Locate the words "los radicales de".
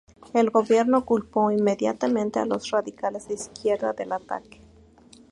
2.47-3.35